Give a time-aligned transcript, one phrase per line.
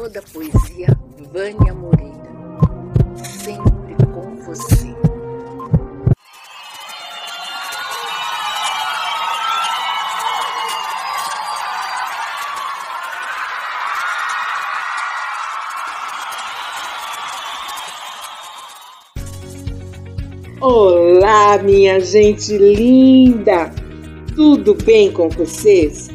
[0.00, 0.98] Toda poesia
[1.30, 2.16] Vânia Moreira.
[3.22, 4.94] Sempre com você.
[20.62, 23.70] Olá, minha gente linda!
[24.34, 26.08] Tudo bem com vocês?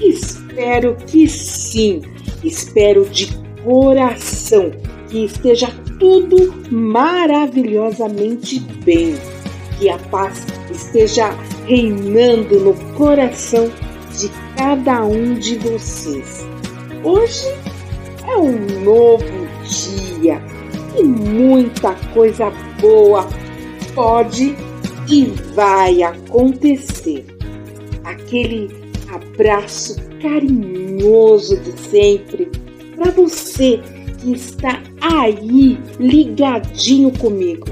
[0.00, 2.17] Espero que sim.
[2.42, 3.28] Espero de
[3.64, 4.70] coração
[5.08, 9.16] que esteja tudo maravilhosamente bem.
[9.78, 11.30] Que a paz esteja
[11.66, 13.70] reinando no coração
[14.18, 16.44] de cada um de vocês.
[17.04, 17.46] Hoje
[18.26, 19.24] é um novo
[19.64, 20.42] dia
[20.98, 23.28] e muita coisa boa
[23.94, 24.56] pode
[25.08, 25.24] e
[25.54, 27.24] vai acontecer.
[28.04, 28.68] Aquele
[29.12, 32.50] abraço carinhoso de sempre
[32.94, 33.80] para você
[34.20, 37.66] que está aí ligadinho comigo.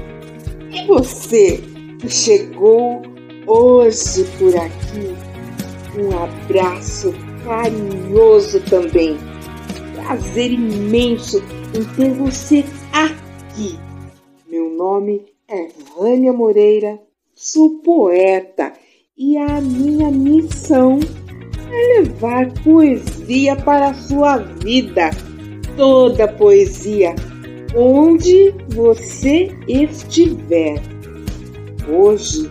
[0.71, 1.61] E você
[1.99, 3.01] que chegou
[3.45, 5.15] hoje por aqui,
[5.99, 7.13] um abraço
[7.43, 9.17] carinhoso também.
[9.95, 12.63] Prazer imenso em ter você
[12.93, 13.77] aqui.
[14.49, 16.99] Meu nome é Vânia Moreira,
[17.35, 18.73] sou poeta
[19.17, 20.99] e a minha missão
[21.77, 25.11] levar poesia para a sua vida.
[25.75, 27.13] Toda poesia,
[27.75, 30.81] onde você estiver.
[31.87, 32.49] Hoje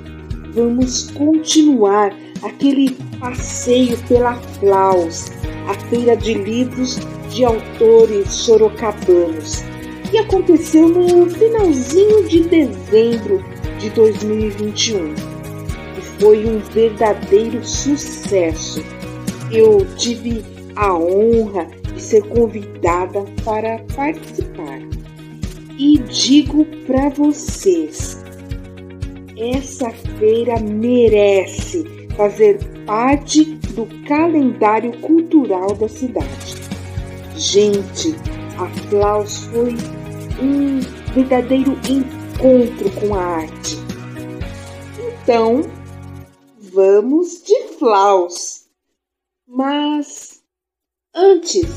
[0.54, 5.30] vamos continuar aquele passeio pela Flaus,
[5.68, 6.98] a feira de livros
[7.30, 9.64] de autores sorocabanos
[10.10, 13.44] que aconteceu no finalzinho de dezembro
[13.78, 15.14] de 2021
[15.98, 18.82] e foi um verdadeiro sucesso.
[19.56, 20.44] Eu tive
[20.76, 24.80] a honra de ser convidada para participar.
[25.78, 28.22] E digo para vocês,
[29.34, 36.54] essa feira merece fazer parte do calendário cultural da cidade.
[37.34, 38.14] Gente,
[38.58, 39.74] a Flaus foi
[40.38, 40.80] um
[41.14, 43.78] verdadeiro encontro com a arte.
[45.22, 45.62] Então,
[46.74, 48.65] vamos de Flaus.
[49.48, 50.42] Mas
[51.14, 51.70] antes,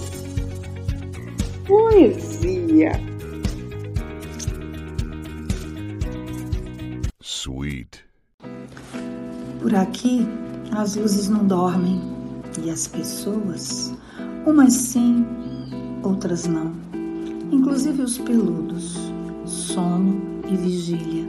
[1.68, 2.94] poesia.
[7.22, 8.04] Sweet.
[9.62, 10.28] Por aqui,
[10.76, 12.02] as luzes não dormem
[12.66, 13.94] e as pessoas,
[14.48, 15.24] umas sim,
[16.02, 16.74] outras não.
[17.52, 18.98] Inclusive os peludos,
[19.46, 21.28] sono e vigília,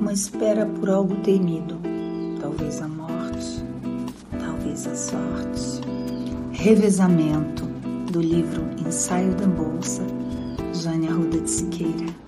[0.00, 1.78] uma espera por algo temido,
[2.40, 3.62] talvez a morte,
[4.74, 5.80] a sorte.
[6.52, 7.64] Revezamento
[8.10, 10.02] do livro Ensaio da Bolsa,
[10.72, 12.23] Jane Arruda de Siqueira.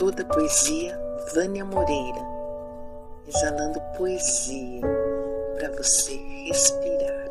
[0.00, 0.98] Toda poesia
[1.34, 2.26] Vânia Moreira,
[3.28, 4.80] exalando poesia
[5.58, 7.28] para você respirar.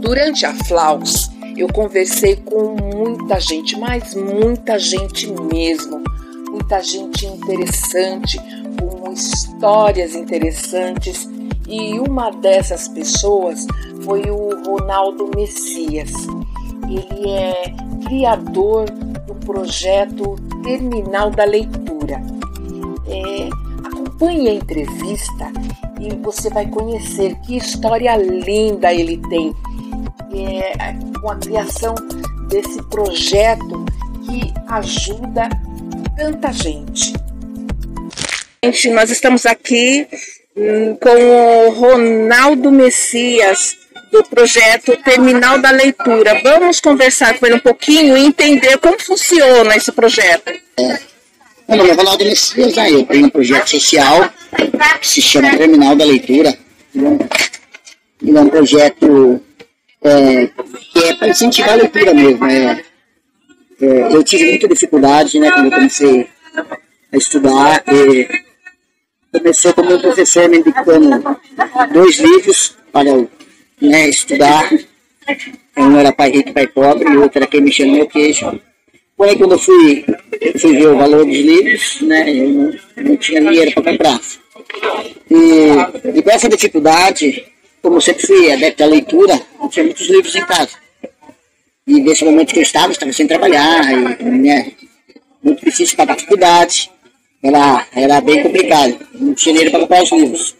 [0.00, 6.02] Durante a Flaus, eu conversei com muita gente, mas muita gente mesmo,
[6.50, 8.36] muita gente interessante,
[8.80, 11.28] com histórias interessantes,
[11.68, 13.64] e uma dessas pessoas
[14.04, 16.10] foi o Ronaldo Messias.
[16.88, 17.62] Ele é
[18.08, 19.09] criador do
[19.50, 22.22] projeto Terminal da Leitura.
[23.08, 23.48] É,
[23.84, 25.52] acompanhe a entrevista
[26.00, 29.52] e você vai conhecer que história linda ele tem
[30.32, 31.96] é, com a criação
[32.48, 33.84] desse projeto
[34.24, 35.48] que ajuda
[36.16, 37.12] tanta gente.
[38.62, 40.06] Gente, nós estamos aqui
[40.56, 43.76] hum, com o Ronaldo Messias,
[44.10, 46.40] do projeto Terminal da Leitura.
[46.42, 50.52] Vamos conversar com ele um pouquinho e entender como funciona esse projeto.
[51.68, 52.90] Meu nome é Ronaldo Messias, né?
[52.90, 54.28] eu tenho um projeto social
[55.00, 56.58] que se chama Terminal da Leitura.
[56.94, 59.40] Ele é um projeto
[60.02, 60.46] é,
[60.92, 62.44] que é para incentivar a leitura mesmo.
[62.46, 62.84] É,
[63.80, 66.28] é, eu tive muita dificuldade né, quando eu comecei
[67.12, 67.84] a estudar.
[69.32, 71.38] começou com o meu professor me indicando
[71.92, 73.30] dois livros para eu
[73.80, 74.70] né, estudar.
[75.76, 78.60] Um era Pai Rico Pai Pobre, e outro era Quem Me Chama Meu Queijo.
[79.16, 80.04] Porém, quando eu fui,
[80.58, 84.20] fui ver o valor dos livros, né, eu não, não tinha dinheiro para comprar.
[85.30, 87.44] E, e com essa dificuldade,
[87.82, 89.40] como sempre fui adepto à leitura,
[89.70, 90.70] tinha muitos livros em casa.
[91.86, 94.72] E nesse momento que eu estava, estava sem trabalhar, e, né,
[95.42, 96.90] muito difícil pagar faculdade,
[97.42, 100.56] era, era bem complicado, não tinha dinheiro para comprar os livros.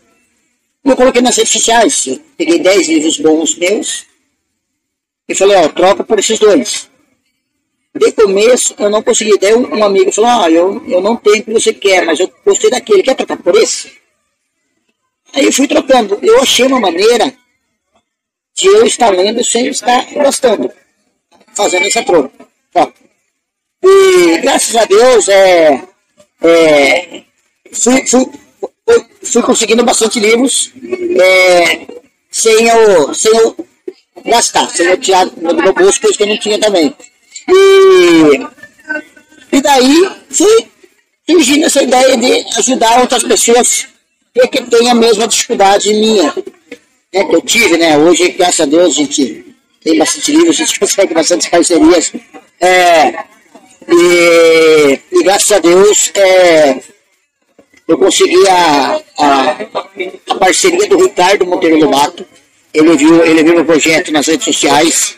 [0.84, 4.06] Eu coloquei nas redes sociais, eu peguei 10 livros bons meus
[5.28, 6.90] e falei, ó, troca por esses dois.
[7.94, 11.44] De começo eu não consegui, daí um amigo falou, ah, eu, eu não tenho o
[11.44, 13.92] que você quer, mas eu gostei daquele, quer trocar por esse?
[15.32, 17.32] Aí eu fui trocando, eu achei uma maneira
[18.54, 20.70] de eu estar lendo sem estar gostando,
[21.54, 22.50] fazendo essa troca.
[23.82, 25.82] E graças a Deus, é,
[26.42, 27.22] é,
[27.72, 28.26] fui, fui,
[29.22, 30.72] fui conseguindo bastante livros
[31.20, 31.86] é,
[32.30, 33.56] sem, eu, sem eu
[34.24, 36.94] gastar, sem eu tirar do meu bolso, coisa que eu não tinha também.
[37.48, 40.68] E, e daí fui
[41.28, 43.86] surgindo essa ideia de ajudar outras pessoas
[44.34, 46.32] que, têm a mesma dificuldade minha,
[47.12, 47.98] né, que eu tive, né?
[47.98, 49.44] Hoje, graças a Deus, a gente
[49.82, 52.12] tem bastante livros, a gente consegue bastante parcerias.
[52.60, 53.24] É,
[53.88, 56.80] e, e graças a Deus, é,
[57.90, 59.56] eu consegui a, a,
[60.30, 62.24] a, parceria do Ricardo Monteiro Lobato.
[62.72, 65.16] Ele viu, ele viu o projeto nas redes sociais.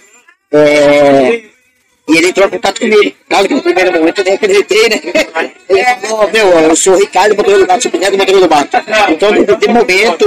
[0.51, 1.43] É,
[2.09, 3.15] e ele entrou em contato comigo.
[3.29, 5.01] Claro que no primeiro momento eu nem acreditei, né?
[5.69, 8.77] Ele falou, meu, eu sou o Ricardo Monteiro Lobato, sou o Neto Monteiro Lobato.
[9.11, 10.27] Então, no momento,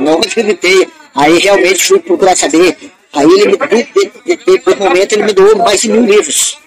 [0.00, 0.86] não acreditei.
[1.12, 2.76] Aí realmente fui procurar saber
[3.14, 6.58] Aí ele me, de, momento ele me doou mais de mil livros.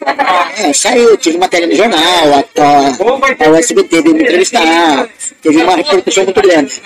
[0.60, 5.10] É, saiu, tive matéria no jornal, a, a, a SBT veio me entrevistar,
[5.42, 6.82] teve uma repercussão muito grande.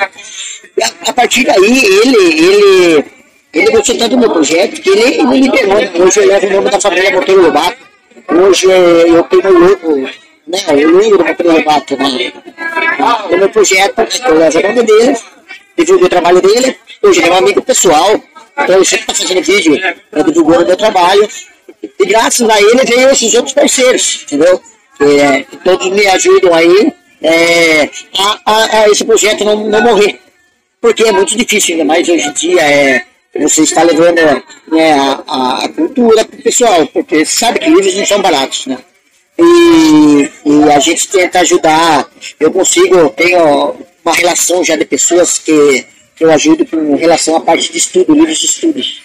[0.81, 3.05] A, a, partir daí ele, ele,
[3.53, 6.05] ele gostou tanto do meu projeto que ele me liberou.
[6.05, 7.77] Hoje eu levo o nome da família Monteiro Lobato.
[8.29, 10.09] Hoje eu tenho o logo,
[10.47, 12.31] né, o logo do Monteiro Lobato né,
[13.29, 15.17] no meu projeto, eu levo o nome dele,
[15.77, 16.77] divulgo o trabalho dele.
[17.01, 18.21] Hoje ele é um amigo pessoal
[18.63, 19.79] então eu sempre estou fazendo vídeo
[20.09, 21.27] para divulgar o meu trabalho.
[21.81, 24.61] E graças a ele veio esses outros parceiros, entendeu?
[24.99, 30.19] É, todos me ajudam aí é, a, a, a, esse projeto não, não morrer.
[30.81, 33.03] Porque é muito difícil, ainda mais hoje em dia, é,
[33.35, 34.19] você está levando
[34.71, 34.93] né,
[35.27, 38.77] a, a cultura para o pessoal, porque sabe que livros não são baratos, né?
[39.37, 42.09] E, e, a gente tenta ajudar.
[42.39, 45.85] Eu consigo, tenho uma relação já de pessoas que
[46.19, 49.01] eu ajudo com relação à parte de estudo, livros de estudos.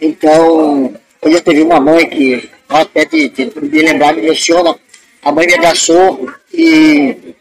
[0.00, 4.78] Então, eu já teve uma mãe que, até de, de, de lembrar, me menciona,
[5.22, 7.34] a mãe me abraçou e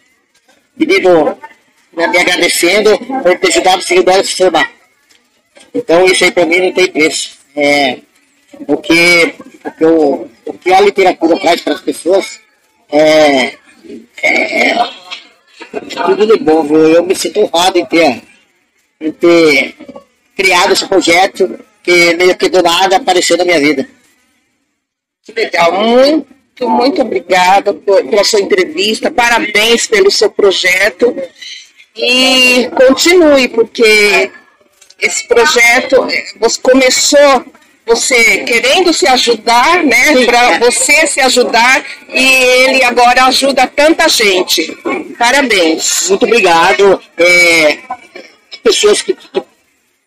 [0.78, 1.38] pedindo,
[1.94, 4.72] né, me agradecendo por ter ajudado o filho dela a se formar.
[5.74, 7.38] Então, isso aí para mim não tem preço.
[7.56, 8.00] É,
[8.68, 9.86] o, que, o, que
[10.46, 12.40] o que a literatura traz para as pessoas
[12.92, 13.54] é,
[14.22, 14.78] é, é
[16.06, 16.64] tudo de bom.
[16.64, 16.78] Viu?
[16.78, 18.22] Eu me sinto honrado em ter
[19.12, 19.76] ter
[20.36, 23.88] criado esse projeto que meio que do nada apareceu na minha vida.
[25.24, 31.16] Que legal, muito, muito obrigada pela sua entrevista, parabéns pelo seu projeto
[31.96, 34.32] e continue, porque
[35.00, 36.08] esse projeto
[36.40, 37.46] você começou
[37.86, 44.74] você querendo se ajudar, né, para você se ajudar e ele agora ajuda tanta gente.
[45.18, 46.08] Parabéns.
[46.10, 47.02] Muito obrigado.
[47.18, 47.78] É,
[48.64, 49.44] pessoas que, que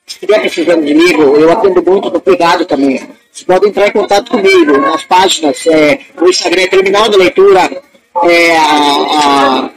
[0.07, 2.99] estiver precisando de mim, eu atendo muito do cuidado também.
[3.31, 7.83] Vocês podem entrar em contato comigo nas páginas, é, o Instagram é Terminal da Leitura,
[8.25, 9.71] é, a,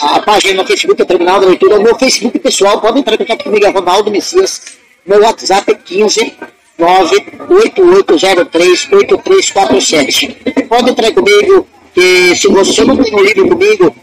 [0.00, 3.14] a, a, página no Facebook é Terminal da Leitura, o meu Facebook pessoal, pode entrar
[3.14, 4.76] em contato comigo, é Ronaldo Messias,
[5.06, 6.34] meu WhatsApp é 15
[6.78, 10.36] 98803 8347.
[10.68, 11.66] Pode entrar comigo,
[11.96, 13.96] e se você não tem um livro comigo,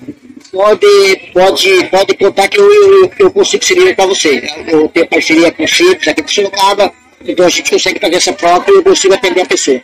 [0.54, 4.48] pode, pode, pode contar que eu, eu, eu consigo servir para você.
[4.68, 6.94] Eu tenho parceria com o CIPS aqui de Sorocaba,
[7.26, 9.82] então a gente consegue fazer essa prova e eu consigo atender a pessoa.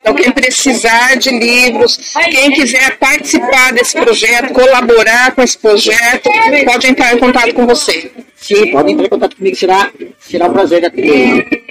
[0.00, 6.30] Então, quem precisar de livros, quem quiser participar desse projeto, colaborar com esse projeto,
[6.64, 8.12] pode entrar em contato com você.
[8.36, 11.64] Sim, pode entrar em contato comigo, será, será um prazer atender.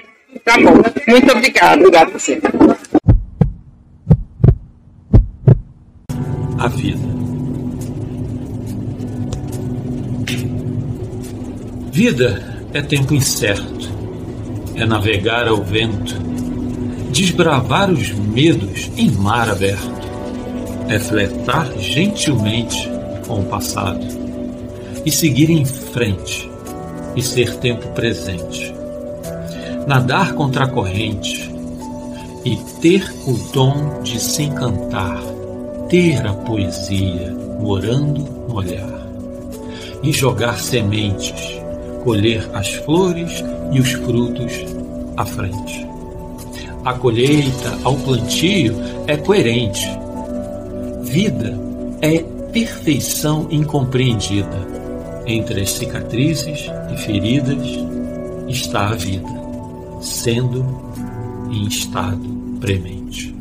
[0.44, 0.74] Tá bom,
[1.08, 1.80] muito obrigado.
[1.80, 2.42] Obrigado a você.
[6.60, 7.25] A vida
[11.96, 13.90] Vida é tempo incerto,
[14.76, 16.14] é navegar ao vento,
[17.10, 20.06] desbravar os medos em mar aberto,
[20.90, 22.90] é fletar gentilmente
[23.26, 24.06] com o passado,
[25.06, 26.52] e seguir em frente
[27.16, 28.76] e ser tempo presente.
[29.88, 31.50] Nadar contra a corrente
[32.44, 35.22] e ter o dom de se encantar,
[35.88, 39.08] ter a poesia morando no olhar
[40.04, 41.55] e jogar sementes,
[42.06, 43.44] colher as flores
[43.74, 44.54] e os frutos
[45.18, 45.86] à frente.
[46.86, 48.76] A colheita ao plantio
[49.08, 49.88] é coerente.
[51.02, 51.60] Vida
[52.02, 52.20] é
[52.54, 54.76] perfeição incompreendida.
[55.26, 57.68] Entre as cicatrizes e feridas
[58.48, 59.28] está a vida,
[60.00, 60.64] sendo
[61.50, 63.36] em estado premente.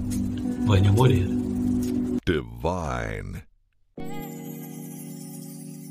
[0.64, 1.34] Vânia Moreira.
[2.26, 3.53] Divine.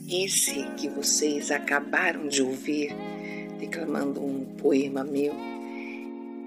[0.10, 2.94] Esse que vocês acabaram de ouvir
[3.58, 5.34] declamando um poema meu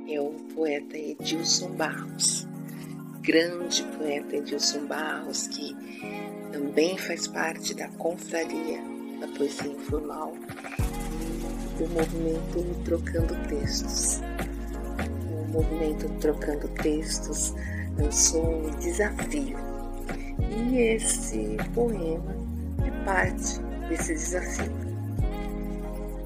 [0.09, 2.47] é o poeta Edilson Barros,
[3.23, 5.75] grande poeta Edilson Barros, que
[6.53, 8.79] também faz parte da confraria
[9.21, 10.35] da poesia informal
[11.79, 14.21] do movimento Trocando Textos.
[15.31, 17.55] O movimento Trocando Textos
[17.99, 19.57] lançou um desafio
[20.71, 22.46] e esse poema
[22.87, 24.73] é parte desse desafio.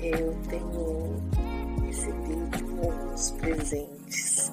[0.00, 1.16] Eu tenho
[1.86, 4.52] recebido alguns presentes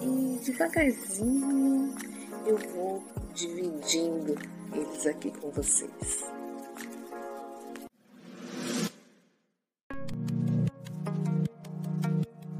[0.00, 1.94] e devagarzinho
[2.46, 3.02] eu vou
[3.34, 4.36] dividindo
[4.74, 6.24] eles aqui com vocês.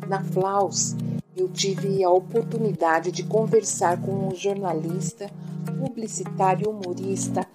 [0.09, 0.94] Na Flaus,
[1.37, 5.30] eu tive a oportunidade de conversar com o jornalista,
[5.78, 7.47] publicitário e humorista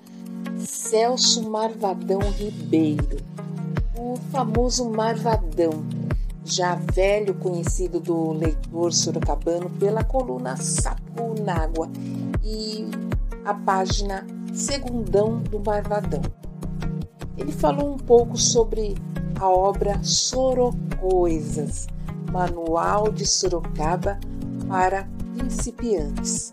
[0.90, 3.18] Celso Marvadão Ribeiro,
[3.96, 5.86] o famoso Marvadão,
[6.44, 11.88] já velho conhecido do leitor sorocabano pela coluna Sapo Nágua
[12.44, 12.88] e
[13.46, 16.24] a página Segundão do Marvadão.
[17.38, 18.96] Ele falou um pouco sobre
[19.40, 21.86] a obra Sorocoisas,
[22.32, 24.20] Manual de Sorocaba
[24.68, 26.52] para principiantes,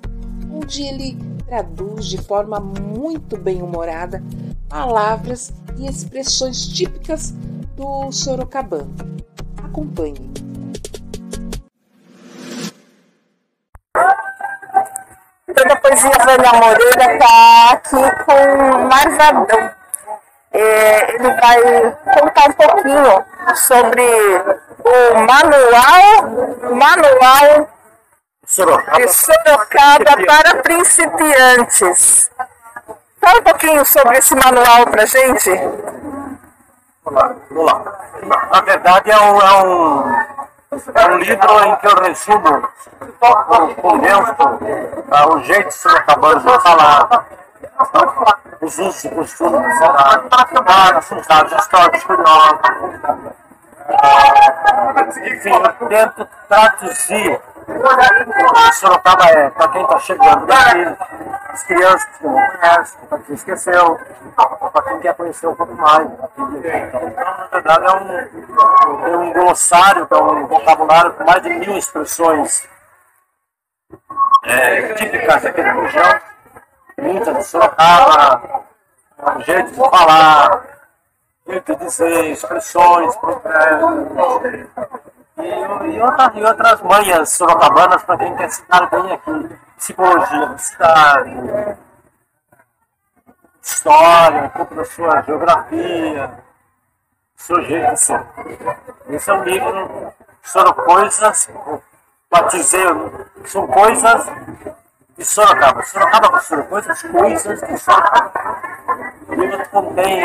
[0.53, 4.23] onde ele traduz de forma muito bem-humorada
[4.69, 7.31] palavras e expressões típicas
[7.77, 8.93] do sorocabano.
[9.65, 10.33] Acompanhe.
[15.55, 19.71] Toda poesia Vânia Moreira está aqui com Marvadão.
[20.53, 23.25] É, ele vai contar um pouquinho
[23.55, 24.03] sobre
[24.85, 27.76] o manual, manual
[28.57, 28.97] Sorocaba.
[28.97, 32.31] de Sorocaba para principiantes.
[33.21, 35.51] Fala um pouquinho sobre esse manual para gente.
[37.05, 38.49] Vamos lá, vamos lá.
[38.51, 40.11] Na verdade, é um, é um,
[40.95, 42.69] é um livro em que eu resumo,
[43.83, 44.35] condenso
[45.11, 47.27] ah, o jeito sorocabano de falar,
[48.63, 50.23] os usos e costumes, ah,
[51.15, 52.61] os dados históricos curiosos.
[53.89, 57.41] Ah, enfim, eu tento traduzir
[58.73, 60.97] Sorocaba é, para quem está chegando daqui,
[61.49, 64.01] as crianças que não conhecem, para quem esqueceu,
[64.37, 66.07] para quem quer conhecer um pouco mais.
[66.07, 71.77] Então, na verdade, é um, é um glossário, é um vocabulário com mais de mil
[71.77, 72.69] expressões
[74.45, 76.21] é, típicas aqui da região,
[76.99, 78.65] muitas de Sorocaba,
[79.37, 80.65] um jeito de falar,
[81.47, 83.15] jeito de dizer, expressões,
[83.45, 84.96] é,
[85.47, 89.57] e, outras, e outras manhas sorocabanas para quem quer citar bem aqui.
[89.77, 91.77] Psicologia cidade,
[93.63, 96.31] história, um pouco da sua geografia,
[97.37, 98.27] seu jeito de ser.
[99.11, 100.13] Esse é um livro
[100.43, 101.51] sobre coisas,
[102.31, 102.85] batizei,
[103.45, 104.27] são coisas
[105.17, 105.83] de Sorocaba.
[105.83, 108.33] Sorocaba com coisas, coisas de Sorocaba.
[109.29, 110.25] O livro contém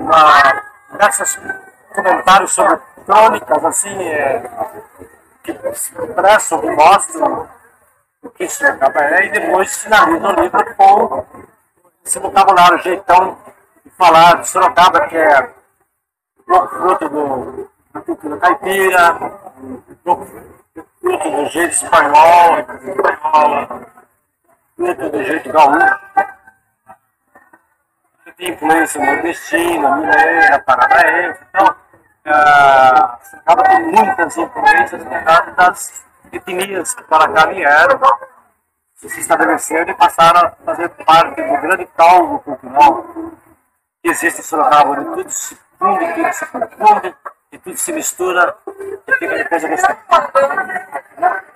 [0.00, 1.38] uma, diversos
[1.94, 4.42] comentários sobre crônicas, assim, é,
[5.42, 7.48] que expressam, mostram
[8.22, 11.24] o que Sorocaba é, e depois finaliza o livro com
[12.04, 13.38] esse vocabulário, jeitão
[13.82, 15.54] de falar de Sorocaba, que é
[16.44, 19.18] fruto do, da cultura caipira,
[20.04, 22.56] fruto do jeito espanhol,
[24.76, 25.98] fruto do jeito gaúcho,
[28.36, 31.74] tem influência nordestina, mineira, paranaense, então,
[32.28, 38.00] uh, acaba com muitas influências, verdade, das etnias que para cá vieram,
[38.96, 43.04] se estabeleceram e passaram a fazer parte do grande caldo cultural
[44.02, 47.14] que existe em Sorocaba, onde tudo se funde, tudo se confunde,
[47.52, 49.98] e tudo se mistura e fica depois a mistura.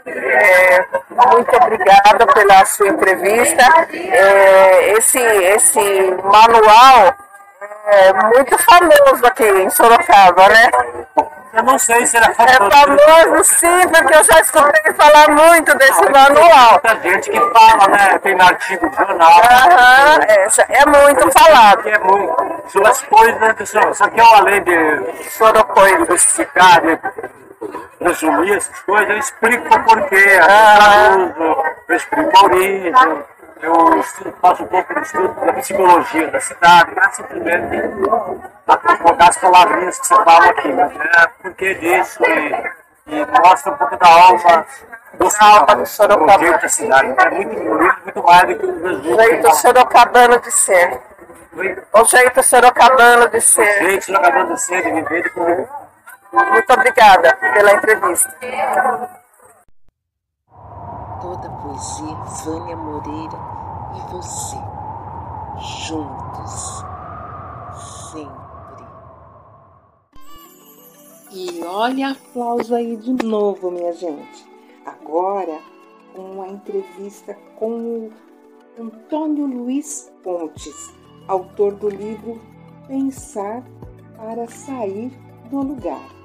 [0.05, 3.63] É, muito obrigada pela sua entrevista.
[3.93, 7.15] É, esse, esse manual
[7.87, 10.71] é muito famoso aqui em Sorocaba, né?
[11.55, 12.71] Eu não sei se ele é É famoso.
[12.71, 16.81] famoso sim, porque eu já escutei falar muito desse manual.
[16.83, 18.19] Muita gente que fala, né?
[18.21, 19.31] Tem artigo do jornal.
[19.31, 20.47] Aham, é,
[20.81, 21.87] é muito falado.
[21.89, 22.63] É muito.
[22.71, 26.09] Sobre as coisas, que só, só que eu além de Sorocoides.
[26.25, 26.99] especificar, de
[28.01, 31.13] resumir essas coisas, eu explico o porquê, Ah.
[31.89, 32.93] eu explico a origem,
[33.63, 37.77] eu estudo- faço um pouco de estudo da psicologia da cidade, para simplesmente
[38.67, 40.91] a colocar as palavrinhas que você fala aqui, né?
[41.43, 44.67] Porquê disso e, e mostra um pouco da alma
[45.15, 46.39] do alma do Sorocaba.
[46.39, 47.15] jeito da cidade.
[47.19, 49.17] É muito bonito, muito mais do que o Jesus.
[49.23, 51.01] Jeito sorocabano de ser.
[51.93, 53.91] O jeito sorocabano de ser.
[53.91, 55.69] Gente, não acabando de ser, de viver, de comer.
[56.33, 58.35] Muito obrigada pela entrevista.
[61.21, 62.15] Toda poesia,
[62.45, 63.39] Vânia Moreira
[63.97, 64.57] e você,
[65.59, 66.85] juntos,
[68.11, 68.85] sempre.
[71.33, 74.47] E olha aplauso aí de novo, minha gente.
[74.85, 75.59] Agora,
[76.15, 78.13] com a entrevista com o
[78.79, 80.93] Antônio Luiz Pontes,
[81.29, 82.41] autor do livro
[82.87, 83.63] Pensar
[84.17, 85.11] para Sair
[85.51, 86.22] do Lugar.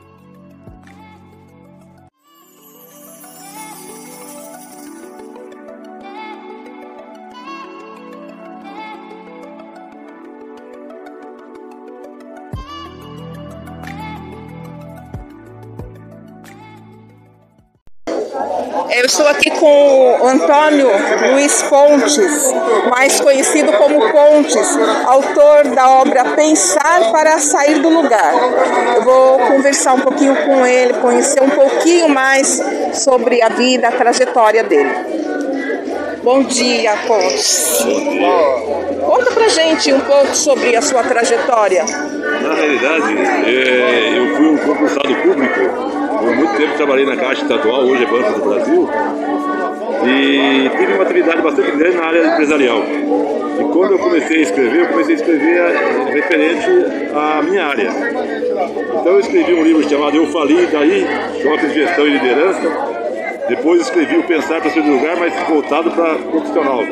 [18.97, 20.89] Eu estou aqui com o Antônio
[21.31, 22.51] Luiz Pontes,
[22.89, 24.75] mais conhecido como Pontes,
[25.05, 28.33] autor da obra Pensar para Sair do Lugar.
[28.95, 32.59] Eu vou conversar um pouquinho com ele, conhecer um pouquinho mais
[32.93, 34.91] sobre a vida, a trajetória dele.
[36.23, 37.85] Bom dia, Pontes.
[39.05, 41.85] Conta pra gente um pouco sobre a sua trajetória.
[41.85, 46.06] Na realidade, é, eu fui um concursado público.
[46.19, 48.89] Por muito tempo trabalhei na Caixa Estadual, hoje é Banco do Brasil.
[50.05, 52.83] E tive uma atividade bastante grande na área empresarial.
[53.59, 56.69] E quando eu comecei a escrever, eu comecei a escrever eh, referente
[57.13, 57.89] à minha área.
[58.99, 61.05] Então eu escrevi um livro chamado Eu Fali, daí,
[61.41, 62.61] Choques de Gestão e Liderança.
[63.47, 66.83] Depois escrevi o Pensar para Ser do Lugar, mas voltado para profissional.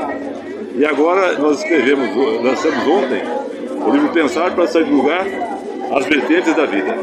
[0.76, 2.10] E agora nós escrevemos,
[2.44, 3.22] lançamos ontem,
[3.86, 5.26] o livro Pensar para Sair do Lugar,
[5.96, 6.96] as vertentes da vida.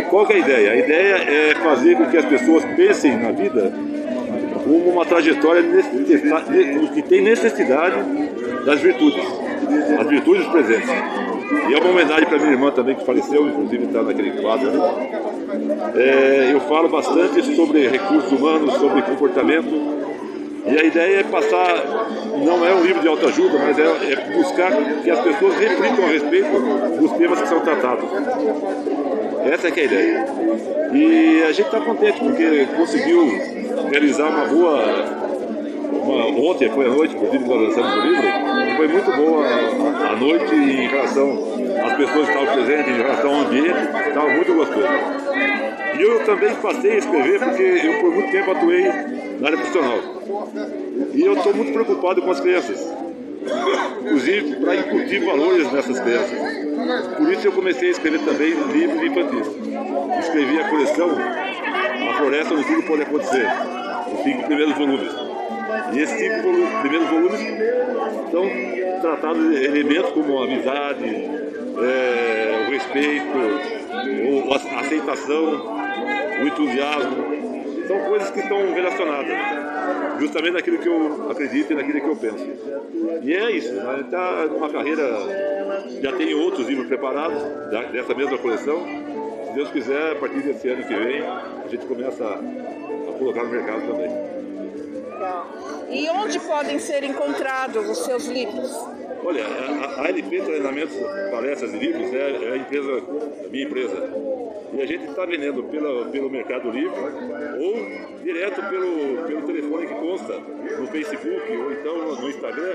[0.00, 0.72] Qual é a ideia?
[0.72, 3.72] A ideia é fazer com que as pessoas pensem na vida
[4.64, 5.62] como uma trajetória
[6.94, 7.96] que tem necessidade
[8.64, 9.24] das virtudes,
[9.98, 10.88] as virtudes presentes.
[11.68, 14.70] E é uma homenagem para minha irmã também, que faleceu, inclusive está naquele quadro.
[15.94, 20.02] É, eu falo bastante sobre recursos humanos, sobre comportamento.
[20.64, 21.74] E a ideia é passar,
[22.44, 24.70] não é um livro de autoajuda, mas é, é buscar
[25.02, 28.08] que as pessoas reflitam a respeito dos temas que são tratados.
[29.44, 30.26] Essa é é a ideia.
[30.92, 33.26] E a gente está contente porque conseguiu
[33.90, 35.22] realizar uma boa.
[36.02, 38.22] Uma, ontem foi a noite, inclusive, nós lançamos o livro,
[38.76, 41.30] foi muito boa a, a noite em relação
[41.84, 44.86] às pessoas que estavam presentes, em relação ao ambiente, estava muito gostoso.
[45.96, 48.82] E eu também passei a escrever porque eu por muito tempo atuei
[49.38, 49.98] na área profissional.
[51.14, 52.92] E eu estou muito preocupado com as crianças
[54.00, 56.61] inclusive para incutir valores nessas crianças.
[57.16, 59.46] Por isso eu comecei a escrever também livros infantis.
[60.20, 61.10] Escrevi a coleção
[62.10, 63.46] A Floresta no Tudo Pode Acontecer,
[64.12, 65.12] os cinco primeiros volumes.
[65.92, 67.40] E esses cinco volu- primeiros volumes
[68.30, 71.04] são tratados elementos como amizade,
[71.82, 73.38] é, o respeito,
[74.48, 75.76] o- a aceitação,
[76.42, 77.32] o entusiasmo.
[77.86, 79.26] São coisas que estão relacionadas
[80.22, 82.46] justamente naquilo que eu acredito e naquilo que eu penso.
[83.22, 84.02] E é isso, né?
[84.04, 85.02] está numa carreira,
[86.00, 87.42] já tem outros livros preparados
[87.90, 88.86] dessa mesma coleção.
[89.46, 93.42] Se Deus quiser, a partir desse ano que vem, a gente começa a, a colocar
[93.42, 94.10] no mercado também.
[95.90, 98.70] E onde podem ser encontrados os seus livros?
[99.24, 100.96] Olha, a, a LP Treinamentos,
[101.30, 103.02] Palestras e Livros é, é a empresa,
[103.44, 104.10] a minha empresa.
[104.72, 106.98] E a gente está vendendo pela, pelo Mercado Livre
[107.58, 110.38] ou direto pelo, pelo telefone que consta
[110.78, 112.72] no Facebook ou então no, Instagram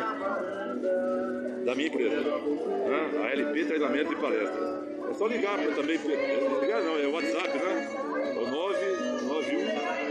[1.66, 2.16] da minha empresa.
[2.16, 3.24] né?
[3.24, 4.78] A LP Treinamento e Palestras.
[5.10, 5.98] É só ligar também.
[5.98, 7.88] Ligar não, é o WhatsApp, né?
[8.36, 10.07] É o 991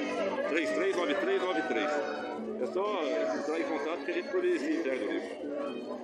[0.57, 2.63] 339393.
[2.63, 3.03] É só
[3.39, 5.29] entrar em contato que a gente poderia se interno nisso.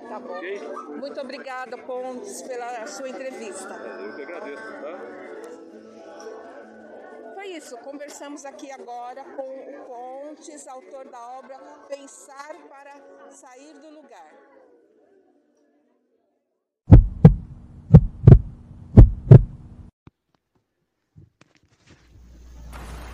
[0.07, 0.37] Tá bom.
[0.37, 0.61] Okay?
[0.99, 3.73] Muito obrigada, Pontes, pela sua entrevista.
[3.73, 4.99] É, eu que agradeço, tá?
[7.33, 7.75] Foi isso.
[7.77, 11.57] Conversamos aqui agora com o Pontes, autor da obra
[11.89, 12.93] Pensar para
[13.31, 14.31] Sair do Lugar.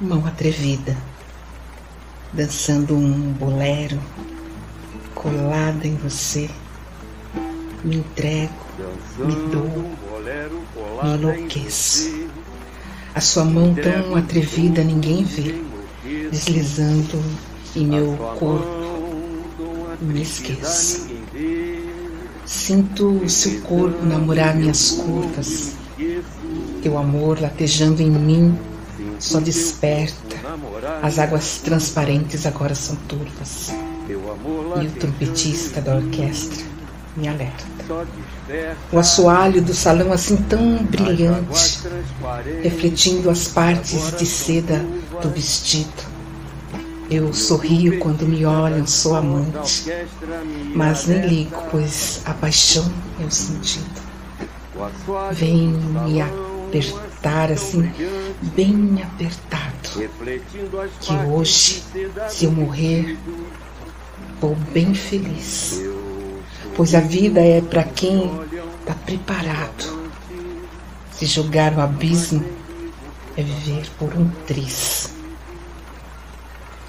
[0.01, 0.95] Mão atrevida
[2.33, 3.99] dançando um bolero,
[5.15, 6.49] colada em você.
[7.83, 8.53] Me entrego,
[9.17, 9.91] me dou,
[11.03, 12.27] me enlouqueço.
[13.15, 15.63] A sua mão tão atrevida ninguém vê,
[16.29, 17.23] deslizando
[17.75, 18.79] em meu corpo.
[20.01, 21.07] Me esqueço.
[22.45, 25.73] Sinto o seu corpo namorar minhas curvas.
[26.81, 28.57] Teu amor latejando em mim
[29.19, 30.28] só desperta.
[31.01, 33.71] As águas transparentes agora são turvas.
[34.09, 36.65] E o trompetista da orquestra
[37.15, 37.65] me alerta.
[38.91, 41.79] O assoalho do salão assim tão brilhante,
[42.63, 44.85] refletindo as partes de seda
[45.21, 46.19] do vestido.
[47.09, 49.91] Eu sorrio quando me olham, sou amante,
[50.75, 52.85] mas nem ligo, pois a paixão
[53.19, 54.01] é o sentido.
[55.31, 57.91] Vem me apertar assim,
[58.55, 59.78] bem apertado,
[61.01, 61.83] que hoje,
[62.29, 63.17] se eu morrer,
[64.39, 65.81] vou bem feliz,
[66.75, 68.29] pois a vida é para quem
[68.79, 69.99] está preparado.
[71.11, 72.43] Se jogar no abismo
[73.35, 75.13] é viver por um triz.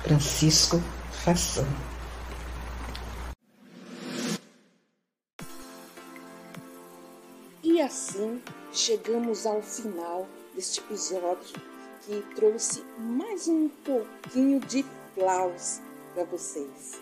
[0.03, 1.67] Francisco Fação.
[7.63, 8.41] E assim
[8.73, 11.70] chegamos ao final deste episódio
[12.11, 15.81] que trouxe mais um pouquinho de flaus
[16.13, 17.01] para vocês.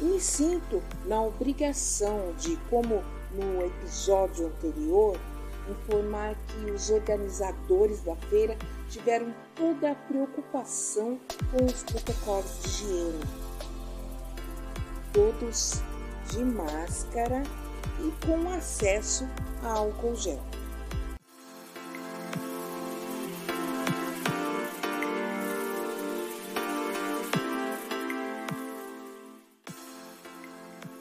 [0.00, 5.20] E me sinto na obrigação de, como no episódio anterior,
[5.68, 8.56] informar que os organizadores da feira
[8.88, 13.24] tiveram toda a preocupação com os protocolos de higiene.
[15.12, 15.82] Todos
[16.30, 17.42] de máscara
[18.00, 19.28] e com acesso
[19.62, 20.40] a álcool gel.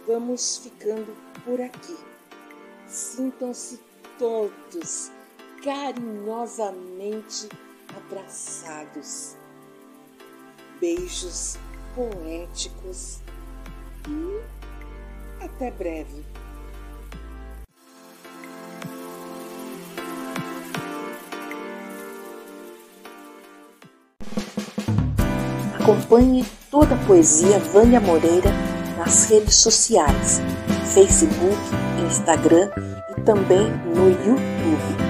[0.07, 1.97] Vamos ficando por aqui.
[2.87, 3.79] Sintam-se
[4.19, 5.11] todos
[5.63, 7.49] carinhosamente
[7.97, 9.35] abraçados.
[10.79, 11.57] Beijos
[11.95, 13.19] poéticos
[14.07, 14.41] e
[15.43, 16.23] até breve.
[25.81, 28.64] Acompanhe toda a poesia Vânia Moreira
[29.05, 30.41] nas redes sociais,
[30.93, 31.55] Facebook,
[32.07, 32.69] Instagram
[33.15, 35.04] e também no YouTube.